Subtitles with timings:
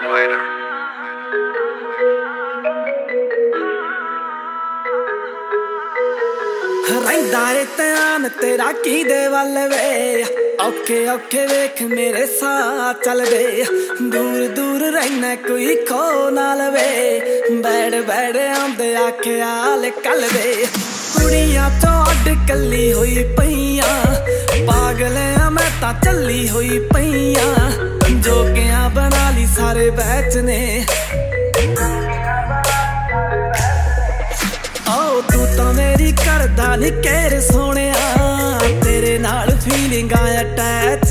[0.00, 0.38] Later.
[6.98, 10.24] ਰਹਿੰਦਾ ਏ ਧਿਆਨ ਤੇਰਾ ਕੀ ਦੇ ਵੱਲ ਵੇ
[10.60, 13.64] ਔਖੇ ਔਖੇ ਵੇਖ ਮੇਰੇ ਸਾਹ ਚੱਲਦੇ
[14.04, 17.20] ਦੂਰ ਦੂਰ ਰਹਿਣਾ ਕੋਈ ਖੋ ਨਾ ਲਵੇ
[17.62, 20.54] ਬੈੜ ਬੈੜ ਆਉਂਦੇ ਆਖਿਆਲ ਕਲਵੇ
[21.12, 23.94] ਕੁੜੀਆਂ ਤੋਂ ਅੱਡ ਕੱਲੀ ਹੋਈ ਪਈਆਂ
[24.68, 27.70] ਪਾਗਲ ਆ ਮੈਂ ਤਾਂ ਚੱਲੀ ਹੋਈ ਪਈਆਂ।
[28.10, 30.84] ਜੋਗਿਆਂ ਬਣਾ ਲਈ ਸਾਰੇ ਬੈਚ ਨੇ।
[34.88, 37.94] ਆਓ, ਤੂੰ ਤਾਂ ਮੇਰੀ ਕਰਦਾ ਨੀ ਕਹਿਰ ਸੋਹਣਿਆ।
[38.84, 41.07] ਤੇਰੇ ਨਾਲ ਫੀਲਿੰਗਾਂ ਅਟੈਚ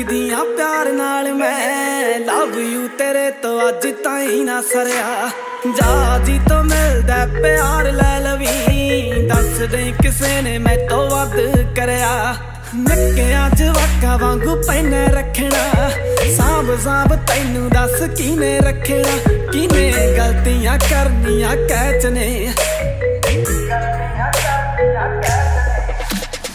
[0.00, 5.30] ਜਾਨ ਆਖਦੀਆਂ ਪਿਆਰ ਨਾਲ ਮੈਂ ਲਵ ਯੂ ਤੇਰੇ ਤੋਂ ਅੱਜ ਤਾਈਂ ਨਾ ਸਰਿਆ।
[5.76, 11.40] ਜਾ ਜੀ ਤੋਂ ਮਿਲਦਾ ਪਿਆਰ ਲੈ ਲਵੀ। ਦੱਸ ਦੇ ਕਿਸੇ ਨੇ ਮੈਂ ਤੋਂ ਵੱਧ
[11.76, 12.34] ਕਰਿਆ।
[12.74, 15.90] ਨਿੱਕਿਆਂ ਜਵਾਕਾਂ ਵਾਂਗੂ ਪੈਨੇ ਰੱਖਣਾ।
[16.36, 22.52] ਸਾਂਭ ਸਾਂਭ ਤੈਨੂੰ ਦੱਸ ਕਿਨੇ ਰੱਖਣਾ। ਕਿਨੇ ਗਲਤੀਆਂ ਕਰਨੀਆਂ ਕਹਿਚ ਨੇ।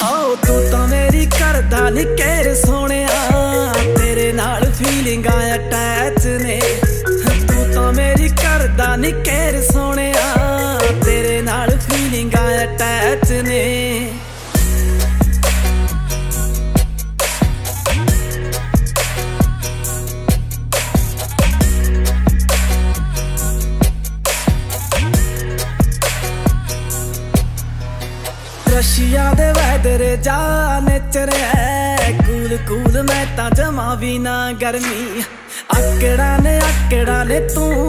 [0.04, 2.56] ਆਓ ਤੂੰ ਤਾਂ ਮੇਰੀ ਕਰਦਾ ਨੀ ਕਹਿਰ
[9.06, 14.12] ਕਰਦਾ ਨੀ ਕਹਿਰ ਸੋਹਣਿਆ, ਤੇਰੇ ਨਾਲ ਫੀਲਿੰਗਾਂ ਅਟੈਚ ਨੇ।
[28.78, 35.24] ਰਸ਼ੀਆ ਦੇ ਵੈਦਰ ਜਾ ਨੇਚਰਿਆ ਕੂਲ ਕੂਲ ਮੈਂ ਤਾਂ ਜਮਾ ਵੀ ਨਾ ਗਰਮੀ।
[35.76, 37.85] ਆਕੜਾ ਨੇ ਆਕੜਾ ਨੇ ਤੂੰ ਪਟਿਆ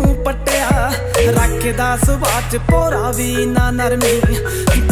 [1.27, 4.21] ਰੱਖਦਾ ਸੁਭਾਅ ਚ ਪੋਰਾ ਵੀ ਨਾ ਨਰਮੀ।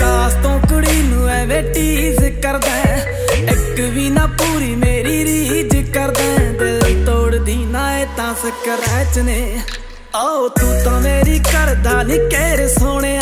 [0.00, 2.83] ਕਾਸ ਤੋਂ ਕੁੜੀ ਨੂੰ ਐਵੇਂ ਟੀਜ਼ ਕਰਦਾ
[3.37, 9.59] ਇੱਕ ਵੀ ਨਾ ਪੂਰੀ ਮੇਰੀ ਰੀਝ ਕਰਦਾ ਦਿਲ ਤੋੜਦੀ ਨਾ ਇਹ ਤਾਂ ਸਕਰੈਚ ਨੇ।
[10.15, 13.21] ਆਓ ਤੂੰ ਤਾਂ ਮੇਰੀ ਕਰਦਾ ਨੀ ਕਹਿਰ ਸੋਹਣਿਆ।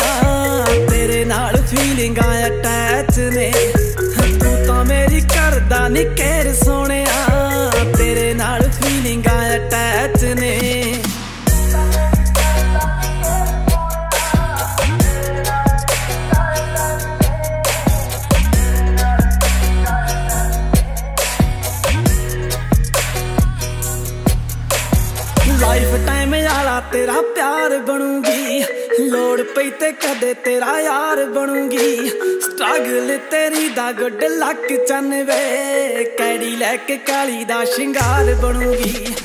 [0.89, 3.51] ਤੇਰੇ ਨਾਲ ਫੀਲਿੰਗਾਂ ਅਟੈਚ ਨੇ।
[4.39, 7.22] ਤੂੰ ਤਾਂ ਮੇਰੀ ਕਰਦਾ ਨੀ ਕਹਿਰ ਸੋਹਣਿਆ।
[25.93, 28.63] ਲਾਈਫ ਟਾਈਮ ਵਾਲਾ ਤੇਰਾ ਪਿਆਰ ਬਣੂਗੀ।
[29.09, 32.09] ਲੋੜ ਪਈ ਤੇ ਕਦੇ ਤੇਰਾ ਯਾਰ ਬਣੂਗੀ।
[32.39, 39.15] ਸਟਰਗਲ ਤੇਰੀ ਦਾ ਗੁੱਡ ਲੱਕ ਚੰਨਵੇ ਕੈੜੀ ਲੈ ਕੇ ਕਾਲੀ ਦਾ ਸ਼ਿੰਗਾਰ ਬਣੂਗੀ।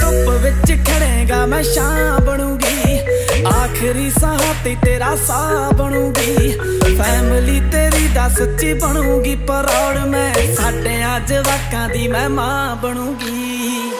[0.00, 2.98] ਧੁੱਪ ਵਿੱਚ ਖੜੇਗਾ ਮੈਂ ਸ਼ਾਮ ਬਣੂਗੀ।
[3.46, 6.58] ਆਖਰੀ ਸਾਹ ਤੇ ਤੇਰਾ ਸਾਹ ਬਣੂਗੀ।
[6.98, 13.92] ਫੈਮਿਲੀ ਤੇਰੀ ਦਾ ਸੱਚੀ ਬਣੂਗੀ। ਪਰੌੜ ਮੈਂ ਸਾਡੇ ਅੱਜ ਵਾਕਾਂ ਦੀ ਮੈਂ ਮਾਂ ਬਣੂਗੀ।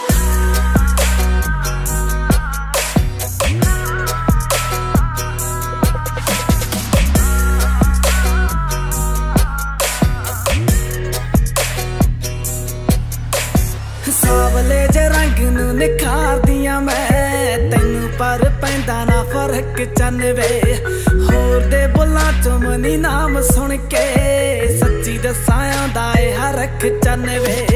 [14.11, 20.77] ਸਾਵਲੇ ਜੇ ਰੰਗ ਨੂੰ ਨਿਖਾਰਦੀਆਂ ਮੈਂ। ਤੈਨੂੰ ਪਰ ਪੈਂਦਾ ਨਾ ਫ਼ਰਕ ਚੰਨਵੇ।
[21.09, 27.67] ਹੋਰ ਦੇ ਬੁੱਲਾਂ ਚੋਂ ਮਨੀ ਨਾਮ ਸੁਣ ਕੇ। ਸੱਚੀ ਦੱਸਾਂ ਆਉਂਦਾ ਏ ਹਰਖ ਚੰਨਵੇ।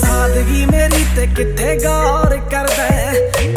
[0.00, 2.88] ਸਾਦਗੀ ਮੇਰੀ ਤੇ ਕਿੱਥੇ ਗੌਰ ਕਰਦਾ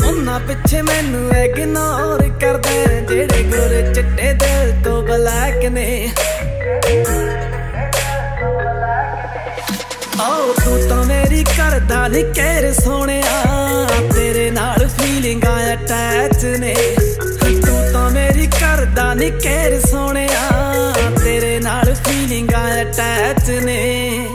[0.08, 6.10] ਉਹਨਾਂ ਪਿੱਛੇ ਮੈਨੂੰ ਇਗਨੋਰ ਕਰਦਾ ਜਿਹੜੇ ਗੋਰੇ ਚਿੱਟੇ ਦਿਲ ਤੋਂ ਬਲੈਕ ਨੇ।
[11.82, 16.74] ਕਰਦਾ ਨੀ ਕਹਿਰ ਸੋਹਣਿਆ, ਤੇਰੇ ਨਾਲ ਫੀਲਿੰਗਾਂ ਅਟੈਚ ਨੇ।
[17.66, 20.50] ਤੂੰ ਤਾਂ ਮੇਰੀ ਕਰਦਾ ਨੀ ਕਹਿਰ ਸੋਹਣਿਆ,
[21.24, 24.28] ਤੇਰੇ ਨਾਲ ਫੀਲਿੰਗਾਂ ਅਟੈਚ ਨੇ।